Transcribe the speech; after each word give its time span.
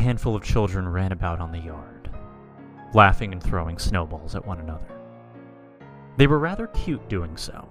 handful 0.00 0.34
of 0.34 0.42
children 0.42 0.88
ran 0.88 1.12
about 1.12 1.40
on 1.40 1.52
the 1.52 1.58
yard, 1.58 2.10
laughing 2.94 3.32
and 3.32 3.42
throwing 3.42 3.78
snowballs 3.78 4.34
at 4.34 4.46
one 4.46 4.58
another. 4.58 4.98
They 6.16 6.26
were 6.26 6.38
rather 6.38 6.68
cute 6.68 7.08
doing 7.08 7.36
so, 7.36 7.68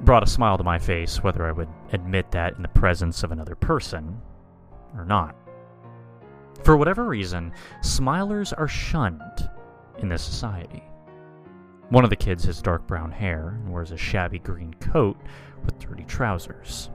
brought 0.00 0.22
a 0.22 0.26
smile 0.26 0.58
to 0.58 0.64
my 0.64 0.78
face 0.78 1.22
whether 1.22 1.46
I 1.46 1.52
would 1.52 1.68
admit 1.92 2.30
that 2.32 2.54
in 2.56 2.62
the 2.62 2.68
presence 2.68 3.22
of 3.22 3.32
another 3.32 3.54
person 3.54 4.20
or 4.96 5.04
not. 5.04 5.34
For 6.62 6.76
whatever 6.76 7.04
reason, 7.04 7.52
smilers 7.80 8.52
are 8.56 8.68
shunned 8.68 9.48
in 9.98 10.08
this 10.08 10.22
society. 10.22 10.82
One 11.88 12.04
of 12.04 12.10
the 12.10 12.16
kids 12.16 12.44
has 12.44 12.62
dark 12.62 12.86
brown 12.86 13.10
hair 13.10 13.58
and 13.60 13.72
wears 13.72 13.90
a 13.90 13.96
shabby 13.96 14.38
green 14.38 14.74
coat 14.74 15.16
with 15.64 15.78
dirty 15.78 16.04
trousers. 16.04 16.90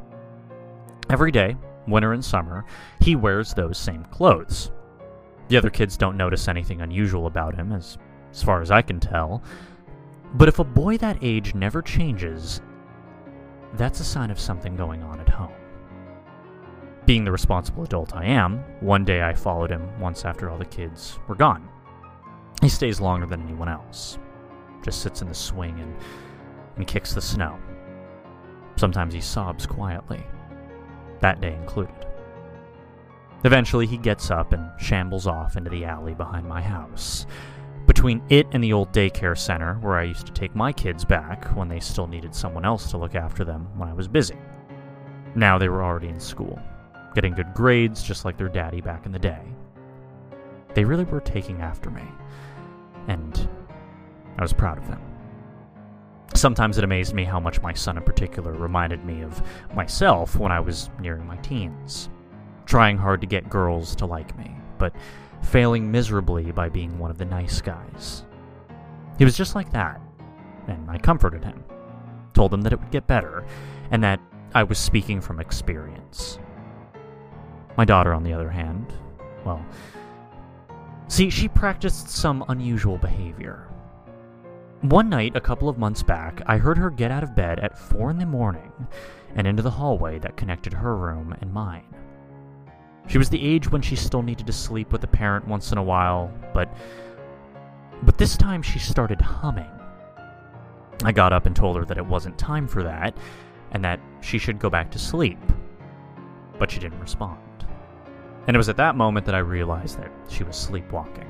Every 1.09 1.31
day, 1.31 1.55
winter 1.89 2.13
and 2.13 2.23
summer, 2.23 2.65
he 2.99 3.15
wears 3.15 3.53
those 3.53 3.77
same 3.77 4.03
clothes. 4.05 4.71
The 5.47 5.57
other 5.57 5.69
kids 5.69 5.97
don't 5.97 6.17
notice 6.17 6.47
anything 6.47 6.81
unusual 6.81 7.25
about 7.25 7.55
him, 7.55 7.71
as, 7.71 7.97
as 8.31 8.43
far 8.43 8.61
as 8.61 8.71
I 8.71 8.81
can 8.81 8.99
tell. 8.99 9.43
But 10.35 10.47
if 10.47 10.59
a 10.59 10.63
boy 10.63 10.97
that 10.97 11.17
age 11.21 11.55
never 11.55 11.81
changes, 11.81 12.61
that's 13.73 13.99
a 13.99 14.03
sign 14.05 14.29
of 14.29 14.39
something 14.39 14.75
going 14.75 15.03
on 15.03 15.19
at 15.19 15.29
home. 15.29 15.53
Being 17.05 17.23
the 17.23 17.31
responsible 17.31 17.83
adult 17.83 18.15
I 18.15 18.25
am, 18.25 18.59
one 18.81 19.03
day 19.03 19.23
I 19.23 19.33
followed 19.33 19.71
him 19.71 19.99
once 19.99 20.25
after 20.25 20.49
all 20.49 20.57
the 20.57 20.65
kids 20.65 21.17
were 21.27 21.35
gone. 21.35 21.67
He 22.61 22.69
stays 22.69 23.01
longer 23.01 23.25
than 23.25 23.41
anyone 23.41 23.69
else, 23.69 24.19
just 24.83 25.01
sits 25.01 25.21
in 25.21 25.27
the 25.27 25.33
swing 25.33 25.79
and, 25.79 25.95
and 26.75 26.85
kicks 26.85 27.13
the 27.13 27.21
snow. 27.21 27.57
Sometimes 28.75 29.13
he 29.13 29.21
sobs 29.21 29.65
quietly 29.65 30.23
that 31.21 31.41
day 31.41 31.53
included. 31.53 32.05
Eventually, 33.43 33.87
he 33.87 33.97
gets 33.97 34.31
up 34.31 34.51
and 34.51 34.69
shambles 34.79 35.27
off 35.27 35.55
into 35.55 35.69
the 35.69 35.85
alley 35.85 36.13
behind 36.13 36.47
my 36.47 36.61
house. 36.61 37.25
Between 37.87 38.21
it 38.29 38.47
and 38.51 38.63
the 38.63 38.73
old 38.73 38.91
daycare 38.91 39.37
center, 39.37 39.75
where 39.75 39.97
I 39.97 40.03
used 40.03 40.27
to 40.27 40.33
take 40.33 40.55
my 40.55 40.71
kids 40.71 41.05
back 41.05 41.45
when 41.55 41.69
they 41.69 41.79
still 41.79 42.05
needed 42.05 42.35
someone 42.35 42.65
else 42.65 42.91
to 42.91 42.97
look 42.97 43.15
after 43.15 43.45
them 43.45 43.67
when 43.77 43.89
I 43.89 43.93
was 43.93 44.07
busy. 44.07 44.37
Now 45.35 45.57
they 45.57 45.69
were 45.69 45.83
already 45.83 46.09
in 46.09 46.19
school, 46.19 46.59
getting 47.15 47.33
good 47.33 47.53
grades 47.53 48.03
just 48.03 48.25
like 48.25 48.37
their 48.37 48.49
daddy 48.49 48.81
back 48.81 49.05
in 49.05 49.11
the 49.11 49.19
day. 49.19 49.41
They 50.73 50.85
really 50.85 51.05
were 51.05 51.21
taking 51.21 51.61
after 51.61 51.89
me, 51.89 52.03
and 53.07 53.49
I 54.37 54.41
was 54.41 54.53
proud 54.53 54.77
of 54.77 54.87
them. 54.87 55.08
Sometimes 56.35 56.77
it 56.77 56.83
amazed 56.83 57.13
me 57.13 57.23
how 57.23 57.39
much 57.39 57.61
my 57.61 57.73
son 57.73 57.97
in 57.97 58.03
particular 58.03 58.53
reminded 58.53 59.03
me 59.03 59.21
of 59.21 59.41
myself 59.73 60.35
when 60.35 60.51
I 60.51 60.59
was 60.59 60.89
nearing 60.99 61.25
my 61.25 61.37
teens. 61.37 62.09
Trying 62.65 62.97
hard 62.97 63.21
to 63.21 63.27
get 63.27 63.49
girls 63.49 63.95
to 63.97 64.05
like 64.05 64.37
me, 64.37 64.55
but 64.77 64.93
failing 65.41 65.91
miserably 65.91 66.51
by 66.51 66.69
being 66.69 66.97
one 66.99 67.11
of 67.11 67.17
the 67.17 67.25
nice 67.25 67.61
guys. 67.61 68.23
He 69.17 69.25
was 69.25 69.35
just 69.35 69.55
like 69.55 69.71
that, 69.71 69.99
and 70.67 70.89
I 70.89 70.97
comforted 70.97 71.43
him. 71.43 71.63
Told 72.33 72.53
him 72.53 72.61
that 72.61 72.73
it 72.73 72.79
would 72.79 72.91
get 72.91 73.07
better, 73.07 73.45
and 73.91 74.03
that 74.03 74.21
I 74.53 74.63
was 74.63 74.77
speaking 74.77 75.19
from 75.19 75.39
experience. 75.39 76.39
My 77.75 77.85
daughter, 77.85 78.13
on 78.13 78.23
the 78.23 78.33
other 78.33 78.49
hand, 78.49 78.93
well, 79.45 79.65
see, 81.07 81.29
she 81.29 81.47
practiced 81.47 82.09
some 82.09 82.45
unusual 82.49 82.97
behavior. 82.97 83.67
One 84.81 85.09
night, 85.09 85.35
a 85.35 85.41
couple 85.41 85.67
of 85.67 85.77
months 85.77 86.01
back, 86.01 86.41
I 86.45 86.55
heard 86.55 86.77
her 86.77 86.89
get 86.89 87.11
out 87.11 87.21
of 87.21 87.35
bed 87.35 87.59
at 87.59 87.77
4 87.77 88.11
in 88.11 88.17
the 88.17 88.25
morning 88.25 88.71
and 89.35 89.45
into 89.45 89.61
the 89.61 89.69
hallway 89.69 90.19
that 90.19 90.37
connected 90.37 90.71
her 90.71 90.95
room 90.95 91.35
and 91.41 91.51
mine. 91.51 91.83
She 93.07 93.17
was 93.17 93.29
the 93.29 93.45
age 93.45 93.69
when 93.69 93.81
she 93.81 93.97
still 93.97 94.21
needed 94.21 94.47
to 94.47 94.53
sleep 94.53 94.93
with 94.93 95.03
a 95.03 95.07
parent 95.07 95.45
once 95.45 95.73
in 95.73 95.77
a 95.77 95.83
while, 95.83 96.31
but 96.53 96.73
but 98.03 98.17
this 98.17 98.37
time 98.37 98.61
she 98.61 98.79
started 98.79 99.19
humming. 99.19 99.69
I 101.03 101.11
got 101.11 101.33
up 101.33 101.45
and 101.45 101.53
told 101.53 101.75
her 101.75 101.83
that 101.83 101.97
it 101.97 102.05
wasn't 102.05 102.37
time 102.37 102.65
for 102.65 102.81
that 102.83 103.17
and 103.71 103.83
that 103.83 103.99
she 104.21 104.37
should 104.37 104.59
go 104.59 104.69
back 104.69 104.91
to 104.91 104.99
sleep. 104.99 105.39
But 106.57 106.71
she 106.71 106.79
didn't 106.79 107.01
respond. 107.01 107.65
And 108.47 108.55
it 108.55 108.57
was 108.57 108.69
at 108.69 108.77
that 108.77 108.95
moment 108.95 109.25
that 109.25 109.35
I 109.35 109.39
realized 109.39 109.97
that 109.99 110.11
she 110.29 110.45
was 110.45 110.55
sleepwalking. 110.55 111.29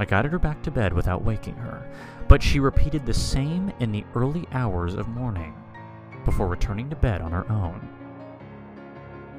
I 0.00 0.06
guided 0.06 0.32
her 0.32 0.38
back 0.38 0.62
to 0.62 0.70
bed 0.70 0.94
without 0.94 1.26
waking 1.26 1.56
her, 1.56 1.86
but 2.26 2.42
she 2.42 2.58
repeated 2.58 3.04
the 3.04 3.12
same 3.12 3.70
in 3.80 3.92
the 3.92 4.06
early 4.14 4.48
hours 4.50 4.94
of 4.94 5.08
morning, 5.08 5.54
before 6.24 6.46
returning 6.46 6.88
to 6.88 6.96
bed 6.96 7.20
on 7.20 7.32
her 7.32 7.46
own. 7.52 7.86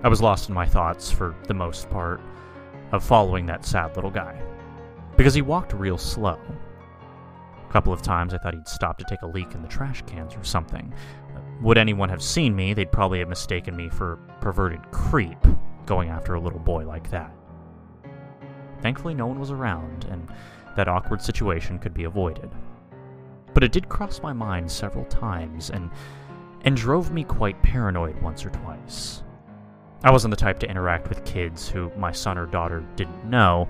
I 0.04 0.08
was 0.08 0.22
lost 0.22 0.50
in 0.50 0.56
my 0.56 0.68
thoughts 0.68 1.10
for 1.10 1.36
the 1.48 1.56
most 1.56 1.90
part 1.90 2.22
of 2.92 3.04
following 3.04 3.48
that 3.48 3.66
sad 3.66 3.96
little 3.96 4.12
guy, 4.12 4.40
because 5.18 5.34
he 5.34 5.42
walked 5.42 5.74
real 5.74 5.98
slow. 5.98 6.40
A 7.68 7.74
couple 7.74 7.92
of 7.92 8.04
times 8.04 8.32
I 8.32 8.38
thought 8.38 8.54
he'd 8.54 8.68
stop 8.68 9.00
to 9.00 9.06
take 9.06 9.24
a 9.24 9.28
leak 9.28 9.56
in 9.56 9.64
the 9.64 9.68
trash 9.68 10.04
cans 10.06 10.36
or 10.36 10.44
something. 10.44 10.94
Would 11.62 11.80
anyone 11.80 12.10
have 12.10 12.22
seen 12.22 12.56
me, 12.56 12.76
they'd 12.76 12.92
probably 12.92 13.18
have 13.18 13.30
mistaken 13.30 13.76
me 13.76 13.90
for 13.90 14.14
a 14.14 14.18
perverted 14.42 14.92
creep 14.92 15.40
going 15.88 16.10
after 16.10 16.36
a 16.36 16.40
little 16.40 16.60
boy 16.60 16.86
like 16.86 17.10
that. 17.10 17.34
Thankfully, 18.82 19.14
no 19.14 19.28
one 19.28 19.40
was 19.40 19.52
around, 19.52 20.06
and 20.10 20.28
that 20.76 20.88
awkward 20.88 21.22
situation 21.22 21.80
could 21.80 21.94
be 21.94 22.06
avoided. 22.06 22.50
But 23.54 23.64
it 23.64 23.72
did 23.72 23.90
cross 23.90 24.22
my 24.22 24.34
mind 24.34 24.72
several 24.72 25.06
times, 25.06 25.70
and, 25.70 25.90
and 26.62 26.76
drove 26.76 27.12
me 27.12 27.24
quite 27.24 27.62
paranoid 27.62 28.22
once 28.22 28.46
or 28.46 28.50
twice. 28.50 29.24
I 30.04 30.12
wasn't 30.12 30.32
the 30.32 30.38
type 30.38 30.60
to 30.60 30.70
interact 30.70 31.10
with 31.10 31.26
kids 31.26 31.70
who 31.70 31.92
my 31.96 32.12
son 32.12 32.38
or 32.38 32.48
daughter 32.48 32.84
didn't 32.96 33.30
know, 33.30 33.68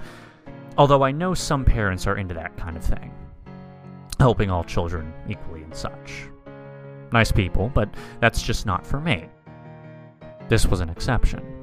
although 0.77 1.03
I 1.03 1.11
know 1.11 1.33
some 1.33 1.65
parents 1.65 2.07
are 2.07 2.17
into 2.17 2.33
that 2.35 2.55
kind 2.55 2.77
of 2.77 2.83
thing, 2.83 3.13
helping 4.19 4.49
all 4.49 4.63
children 4.63 5.13
equally 5.27 5.63
and 5.63 5.75
such. 5.75 6.29
Nice 7.11 7.31
people, 7.31 7.69
but 7.73 7.89
that's 8.21 8.41
just 8.41 8.65
not 8.65 8.87
for 8.87 9.01
me. 9.01 9.27
This 10.47 10.65
was 10.65 10.79
an 10.79 10.89
exception 10.89 11.60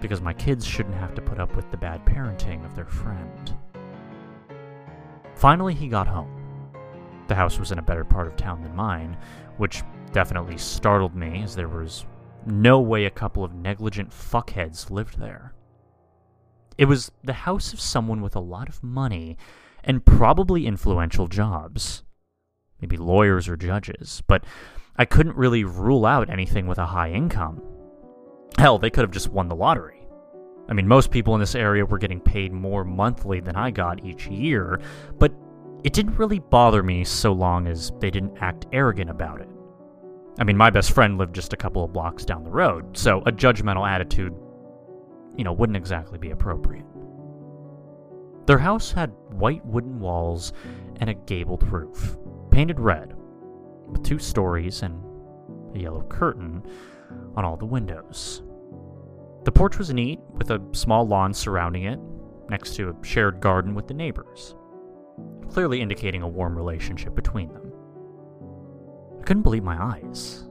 because 0.00 0.20
my 0.20 0.32
kids 0.32 0.66
shouldn't 0.66 0.94
have 0.96 1.14
to 1.14 1.22
put 1.22 1.40
up 1.40 1.54
with 1.56 1.70
the 1.70 1.76
bad 1.76 2.04
parenting 2.04 2.64
of 2.64 2.74
their 2.74 2.86
friend. 2.86 3.56
Finally, 5.34 5.74
he 5.74 5.88
got 5.88 6.06
home. 6.06 6.30
The 7.26 7.34
house 7.34 7.58
was 7.58 7.72
in 7.72 7.78
a 7.78 7.82
better 7.82 8.04
part 8.04 8.26
of 8.26 8.36
town 8.36 8.62
than 8.62 8.76
mine, 8.76 9.16
which 9.56 9.82
definitely 10.12 10.58
startled 10.58 11.14
me 11.14 11.42
as 11.42 11.54
there 11.54 11.68
was 11.68 12.04
no 12.46 12.80
way 12.80 13.06
a 13.06 13.10
couple 13.10 13.42
of 13.42 13.54
negligent 13.54 14.10
fuckheads 14.10 14.90
lived 14.90 15.18
there. 15.18 15.54
It 16.76 16.86
was 16.86 17.10
the 17.22 17.32
house 17.32 17.72
of 17.72 17.80
someone 17.80 18.20
with 18.20 18.36
a 18.36 18.40
lot 18.40 18.68
of 18.68 18.82
money 18.82 19.36
and 19.82 20.04
probably 20.04 20.66
influential 20.66 21.28
jobs. 21.28 22.02
Maybe 22.80 22.96
lawyers 22.96 23.48
or 23.48 23.56
judges, 23.56 24.22
but 24.26 24.44
I 24.96 25.04
couldn't 25.04 25.36
really 25.36 25.64
rule 25.64 26.04
out 26.04 26.28
anything 26.28 26.66
with 26.66 26.78
a 26.78 26.86
high 26.86 27.10
income. 27.10 27.62
Hell, 28.64 28.78
they 28.78 28.88
could 28.88 29.02
have 29.02 29.10
just 29.10 29.28
won 29.28 29.46
the 29.46 29.54
lottery. 29.54 30.06
I 30.70 30.72
mean, 30.72 30.88
most 30.88 31.10
people 31.10 31.34
in 31.34 31.40
this 31.40 31.54
area 31.54 31.84
were 31.84 31.98
getting 31.98 32.18
paid 32.18 32.50
more 32.50 32.82
monthly 32.82 33.40
than 33.40 33.56
I 33.56 33.70
got 33.70 34.02
each 34.06 34.26
year, 34.26 34.80
but 35.18 35.34
it 35.82 35.92
didn't 35.92 36.16
really 36.16 36.38
bother 36.38 36.82
me 36.82 37.04
so 37.04 37.30
long 37.30 37.66
as 37.66 37.92
they 37.98 38.10
didn't 38.10 38.38
act 38.40 38.64
arrogant 38.72 39.10
about 39.10 39.42
it. 39.42 39.50
I 40.38 40.44
mean, 40.44 40.56
my 40.56 40.70
best 40.70 40.92
friend 40.92 41.18
lived 41.18 41.34
just 41.34 41.52
a 41.52 41.58
couple 41.58 41.84
of 41.84 41.92
blocks 41.92 42.24
down 42.24 42.42
the 42.42 42.50
road, 42.50 42.96
so 42.96 43.20
a 43.26 43.32
judgmental 43.32 43.86
attitude, 43.86 44.32
you 45.36 45.44
know, 45.44 45.52
wouldn't 45.52 45.76
exactly 45.76 46.16
be 46.16 46.30
appropriate. 46.30 46.86
Their 48.46 48.56
house 48.56 48.90
had 48.90 49.12
white 49.28 49.66
wooden 49.66 50.00
walls 50.00 50.54
and 51.00 51.10
a 51.10 51.14
gabled 51.14 51.70
roof, 51.70 52.16
painted 52.50 52.80
red, 52.80 53.12
with 53.88 54.02
two 54.02 54.18
stories 54.18 54.80
and 54.80 55.04
a 55.76 55.80
yellow 55.80 56.04
curtain 56.04 56.62
on 57.36 57.44
all 57.44 57.58
the 57.58 57.66
windows. 57.66 58.42
The 59.44 59.52
porch 59.52 59.78
was 59.78 59.92
neat, 59.92 60.20
with 60.32 60.50
a 60.50 60.62
small 60.72 61.06
lawn 61.06 61.34
surrounding 61.34 61.84
it, 61.84 62.00
next 62.48 62.74
to 62.76 62.88
a 62.88 63.04
shared 63.04 63.40
garden 63.40 63.74
with 63.74 63.86
the 63.86 63.94
neighbors, 63.94 64.54
clearly 65.50 65.80
indicating 65.80 66.22
a 66.22 66.28
warm 66.28 66.56
relationship 66.56 67.14
between 67.14 67.52
them. 67.52 67.72
I 69.20 69.22
couldn't 69.24 69.42
believe 69.42 69.62
my 69.62 69.82
eyes. 69.82 70.48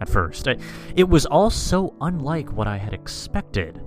At 0.00 0.08
first, 0.08 0.48
it 0.96 1.08
was 1.08 1.26
all 1.26 1.50
so 1.50 1.94
unlike 2.00 2.52
what 2.52 2.66
I 2.66 2.76
had 2.76 2.92
expected. 2.92 3.80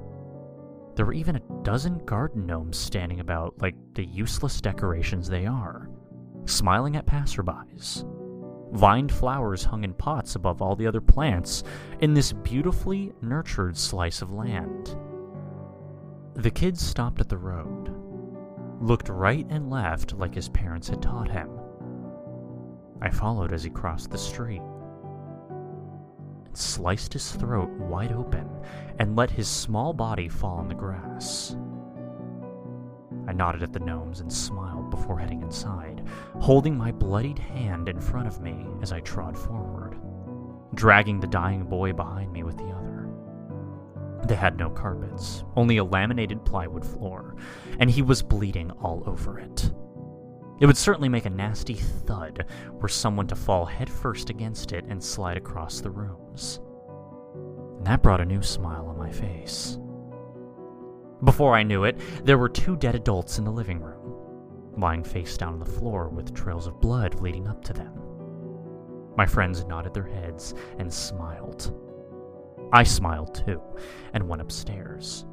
There 0.96 1.06
were 1.06 1.14
even 1.14 1.36
a 1.36 1.64
dozen 1.64 2.06
garden 2.06 2.46
gnomes 2.46 2.78
standing 2.78 3.20
about 3.20 3.56
like 3.60 3.76
the 3.96 4.06
useless 4.06 4.62
decorations 4.62 5.28
they 5.28 5.46
are, 5.46 5.90
smiling 6.46 6.96
at 6.96 7.06
passerbys. 7.06 8.06
Vined 8.76 9.10
flowers 9.10 9.64
hung 9.64 9.86
in 9.86 9.94
pots 9.94 10.36
above 10.36 10.62
all 10.62 10.76
the 10.76 10.86
other 10.86 11.00
plants 11.00 11.64
in 12.02 12.14
this 12.14 12.34
beautifully 12.34 13.14
nurtured 13.22 13.78
slice 13.78 14.22
of 14.22 14.34
land. 14.34 14.98
The 16.34 16.52
kid 16.52 16.78
stopped 16.78 17.22
at 17.22 17.30
the 17.30 17.38
road, 17.38 17.90
looked 18.82 19.08
right 19.08 19.46
and 19.50 19.70
left 19.70 20.18
like 20.18 20.36
his 20.36 20.50
parents 20.50 20.90
had 20.90 21.02
taught 21.02 21.32
him. 21.32 21.50
I 23.02 23.10
followed 23.10 23.54
as 23.54 23.64
he 23.64 23.70
crossed 23.70 24.12
the 24.12 24.18
street. 24.18 24.62
sliced 26.52 27.14
his 27.14 27.32
throat 27.32 27.70
wide 27.70 28.12
open 28.12 28.50
and 29.00 29.16
let 29.16 29.32
his 29.32 29.48
small 29.48 29.94
body 29.94 30.28
fall 30.28 30.58
on 30.58 30.68
the 30.68 30.76
grass. 30.76 31.56
I 33.26 33.32
nodded 33.32 33.64
at 33.64 33.72
the 33.72 33.80
gnomes 33.80 34.20
and 34.20 34.32
smiled 34.32 34.75
before 34.90 35.20
heading 35.20 35.42
inside, 35.42 36.04
holding 36.40 36.78
my 36.78 36.92
bloodied 36.92 37.40
hand 37.40 37.90
in 37.90 38.00
front 38.00 38.28
of 38.28 38.42
me 38.42 38.66
as 38.82 38.92
I 38.92 39.00
trod 39.02 39.38
forward, 39.38 39.98
dragging 40.74 41.20
the 41.20 41.28
dying 41.28 41.64
boy 41.64 41.94
behind 41.94 42.32
me 42.32 42.44
with 42.44 42.58
the 42.58 42.66
other. 42.66 43.10
They 44.28 44.36
had 44.36 44.58
no 44.58 44.70
carpets, 44.70 45.44
only 45.56 45.78
a 45.78 45.84
laminated 45.84 46.44
plywood 46.46 46.86
floor, 46.86 47.36
and 47.80 47.90
he 47.90 48.02
was 48.02 48.24
bleeding 48.24 48.72
all 48.72 49.04
over 49.06 49.40
it. 49.40 49.72
It 50.60 50.66
would 50.68 50.78
certainly 50.78 51.10
make 51.10 51.26
a 51.26 51.30
nasty 51.30 51.74
thud 51.74 52.46
were 52.74 52.88
someone 52.88 53.28
to 53.28 53.36
fall 53.36 53.66
headfirst 53.66 54.30
against 54.30 54.72
it 54.72 54.86
and 54.86 55.04
slide 55.04 55.38
across 55.38 55.82
the 55.82 55.90
rooms. 55.90 56.60
And 57.78 57.86
that 57.86 58.02
brought 58.02 58.22
a 58.22 58.26
new 58.26 58.42
smile 58.42 58.88
on 58.88 58.98
my 58.98 59.12
face. 59.12 59.78
Before 61.24 61.56
I 61.56 61.64
knew 61.64 61.84
it, 61.84 62.00
there 62.24 62.38
were 62.38 62.50
two 62.50 62.76
dead 62.76 62.96
adults 62.96 63.38
in 63.38 63.44
the 63.44 63.52
living 63.52 63.80
room, 63.80 64.05
lying 64.78 65.04
face 65.04 65.38
down 65.38 65.54
on 65.54 65.60
the 65.60 65.66
floor 65.66 66.10
with 66.10 66.34
trails 66.34 66.68
of 66.68 66.82
blood 66.82 67.22
leading 67.22 67.48
up 67.48 67.64
to 67.66 67.74
them. 67.74 67.94
My 69.18 69.26
friends 69.26 69.66
nodded 69.66 69.94
their 69.94 70.08
heads 70.08 70.54
and 70.78 70.92
smiled. 70.94 71.74
I 72.74 72.84
smiled 72.84 73.36
too, 73.36 73.62
and 74.14 74.28
went 74.28 74.42
upstairs. 74.42 75.26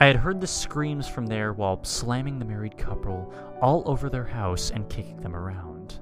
I 0.00 0.06
had 0.06 0.16
heard 0.16 0.40
the 0.40 0.46
screams 0.46 1.08
from 1.08 1.26
there 1.26 1.52
while 1.52 1.82
slamming 1.84 2.38
the 2.38 2.44
married 2.44 2.78
couple 2.78 3.32
all 3.60 3.82
over 3.86 4.08
their 4.08 4.24
house 4.24 4.70
and 4.70 4.88
kicking 4.88 5.20
them 5.20 5.34
around. 5.34 5.98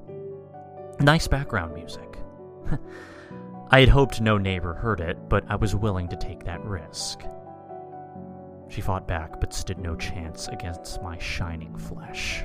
Nice 1.00 1.28
background 1.28 1.74
music. 1.74 2.18
I 3.70 3.80
had 3.80 3.88
hoped 3.88 4.20
no 4.20 4.38
neighbor 4.38 4.74
heard 4.74 5.00
it, 5.00 5.28
but 5.28 5.44
I 5.48 5.56
was 5.56 5.74
willing 5.74 6.08
to 6.08 6.16
take 6.16 6.44
that 6.44 6.64
risk. 6.64 7.22
She 8.68 8.80
fought 8.80 9.06
back, 9.06 9.40
but 9.40 9.54
stood 9.54 9.78
no 9.78 9.94
chance 9.96 10.48
against 10.48 11.02
my 11.02 11.18
shining 11.18 11.76
flesh. 11.76 12.44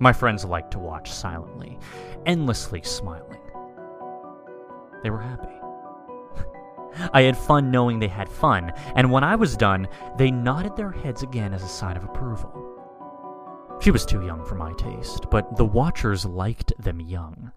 My 0.00 0.12
friends 0.12 0.44
liked 0.44 0.70
to 0.72 0.78
watch 0.78 1.10
silently, 1.10 1.78
endlessly 2.24 2.82
smiling. 2.82 3.40
They 5.02 5.10
were 5.10 5.20
happy. 5.20 5.54
I 7.12 7.22
had 7.22 7.36
fun 7.36 7.70
knowing 7.70 7.98
they 7.98 8.08
had 8.08 8.28
fun, 8.28 8.72
and 8.96 9.10
when 9.10 9.24
I 9.24 9.36
was 9.36 9.56
done, 9.56 9.88
they 10.16 10.30
nodded 10.30 10.76
their 10.76 10.90
heads 10.90 11.22
again 11.22 11.52
as 11.52 11.62
a 11.62 11.68
sign 11.68 11.96
of 11.96 12.04
approval. 12.04 12.64
She 13.80 13.90
was 13.90 14.06
too 14.06 14.24
young 14.24 14.44
for 14.44 14.54
my 14.54 14.72
taste, 14.72 15.26
but 15.30 15.56
the 15.56 15.64
watchers 15.64 16.24
liked 16.24 16.72
them 16.78 17.00
young. 17.00 17.52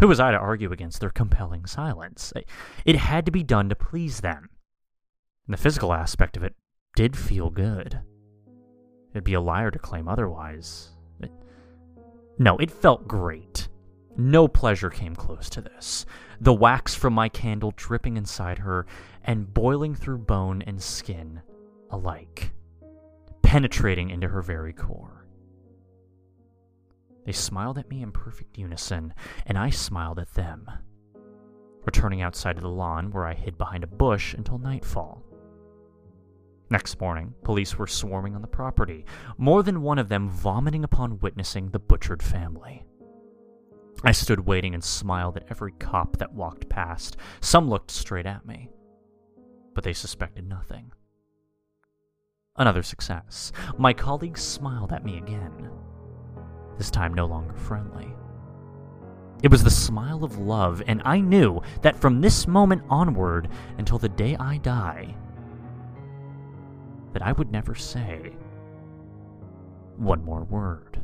Who 0.00 0.08
was 0.08 0.20
I 0.20 0.30
to 0.32 0.38
argue 0.38 0.72
against 0.72 1.00
their 1.00 1.10
compelling 1.10 1.66
silence? 1.66 2.32
It 2.84 2.96
had 2.96 3.26
to 3.26 3.32
be 3.32 3.42
done 3.42 3.68
to 3.68 3.74
please 3.74 4.20
them. 4.20 4.48
And 5.46 5.54
the 5.54 5.62
physical 5.62 5.92
aspect 5.92 6.36
of 6.36 6.44
it 6.44 6.54
did 6.94 7.16
feel 7.16 7.50
good. 7.50 8.00
It'd 9.12 9.24
be 9.24 9.34
a 9.34 9.40
liar 9.40 9.70
to 9.70 9.78
claim 9.78 10.08
otherwise. 10.08 10.90
It... 11.20 11.32
No, 12.38 12.56
it 12.58 12.70
felt 12.70 13.08
great. 13.08 13.68
No 14.16 14.48
pleasure 14.48 14.90
came 14.90 15.16
close 15.16 15.48
to 15.50 15.60
this. 15.60 16.04
The 16.40 16.52
wax 16.52 16.94
from 16.94 17.12
my 17.14 17.28
candle 17.28 17.72
dripping 17.76 18.16
inside 18.16 18.58
her 18.58 18.86
and 19.24 19.52
boiling 19.52 19.94
through 19.94 20.18
bone 20.18 20.62
and 20.62 20.80
skin 20.80 21.42
alike, 21.90 22.52
penetrating 23.42 24.10
into 24.10 24.28
her 24.28 24.42
very 24.42 24.72
core. 24.72 25.26
They 27.24 27.32
smiled 27.32 27.78
at 27.78 27.90
me 27.90 28.02
in 28.02 28.12
perfect 28.12 28.56
unison, 28.56 29.14
and 29.46 29.58
I 29.58 29.70
smiled 29.70 30.18
at 30.18 30.34
them, 30.34 30.70
returning 31.84 32.22
outside 32.22 32.56
to 32.56 32.62
the 32.62 32.68
lawn 32.68 33.10
where 33.10 33.26
I 33.26 33.34
hid 33.34 33.58
behind 33.58 33.84
a 33.84 33.88
bush 33.88 34.34
until 34.34 34.58
nightfall. 34.58 35.22
Next 36.70 37.00
morning, 37.00 37.34
police 37.42 37.76
were 37.76 37.88
swarming 37.88 38.36
on 38.36 38.42
the 38.42 38.46
property, 38.46 39.04
more 39.36 39.64
than 39.64 39.82
one 39.82 39.98
of 39.98 40.08
them 40.08 40.30
vomiting 40.30 40.84
upon 40.84 41.18
witnessing 41.18 41.70
the 41.70 41.80
butchered 41.80 42.22
family. 42.22 42.84
I 44.04 44.12
stood 44.12 44.46
waiting 44.46 44.72
and 44.72 44.84
smiled 44.84 45.36
at 45.36 45.46
every 45.50 45.72
cop 45.72 46.18
that 46.18 46.32
walked 46.32 46.68
past. 46.68 47.16
Some 47.40 47.68
looked 47.68 47.90
straight 47.90 48.24
at 48.24 48.46
me, 48.46 48.70
but 49.74 49.82
they 49.82 49.92
suspected 49.92 50.48
nothing. 50.48 50.92
Another 52.56 52.84
success. 52.84 53.50
My 53.76 53.92
colleagues 53.92 54.40
smiled 54.40 54.92
at 54.92 55.04
me 55.04 55.18
again, 55.18 55.70
this 56.78 56.90
time 56.90 57.14
no 57.14 57.26
longer 57.26 57.54
friendly. 57.54 58.14
It 59.42 59.50
was 59.50 59.64
the 59.64 59.70
smile 59.70 60.22
of 60.22 60.38
love, 60.38 60.82
and 60.86 61.02
I 61.04 61.20
knew 61.20 61.62
that 61.82 61.98
from 61.98 62.20
this 62.20 62.46
moment 62.46 62.82
onward 62.88 63.48
until 63.76 63.98
the 63.98 64.08
day 64.08 64.36
I 64.36 64.58
die, 64.58 65.16
that 67.12 67.22
I 67.22 67.32
would 67.32 67.50
never 67.50 67.74
say 67.74 68.32
one 69.96 70.24
more 70.24 70.44
word. 70.44 71.00